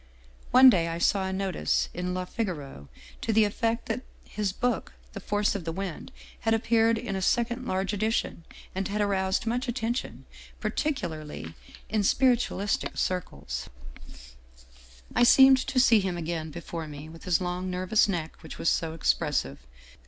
[0.49, 2.87] One day, I saw a notice in Le Figaro
[3.21, 7.21] to the effect that his book,' The Force of the Wind/ had appeared in a
[7.21, 8.43] second large edition,
[8.73, 10.25] and had aroused much attention,
[10.59, 11.53] particularly
[11.87, 15.05] in spiritualistic 266 Otto Larssen circles.
[15.15, 18.69] I seemed to see him again before me, with his long nervous neck, which was
[18.71, 19.59] so expressive.